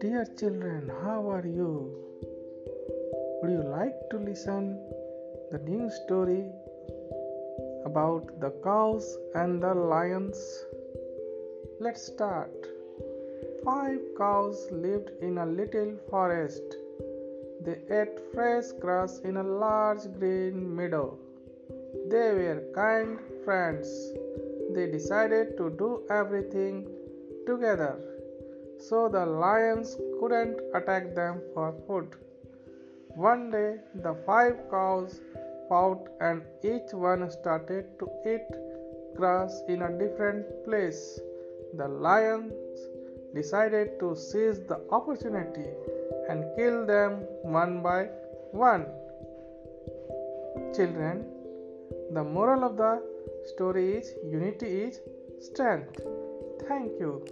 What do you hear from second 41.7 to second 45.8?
The lions decided to seize the opportunity